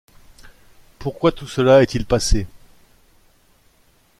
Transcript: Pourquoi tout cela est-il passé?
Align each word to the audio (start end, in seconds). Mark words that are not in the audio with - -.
Pourquoi 0.97 1.31
tout 1.31 1.45
cela 1.47 1.83
est-il 1.83 2.07
passé? 2.07 2.47